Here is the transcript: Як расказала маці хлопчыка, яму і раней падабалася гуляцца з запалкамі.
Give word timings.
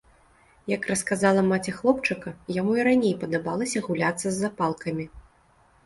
Як 0.71 0.87
расказала 0.91 1.43
маці 1.51 1.75
хлопчыка, 1.77 2.35
яму 2.57 2.73
і 2.79 2.89
раней 2.91 3.15
падабалася 3.23 3.87
гуляцца 3.89 4.23
з 4.29 4.37
запалкамі. 4.43 5.05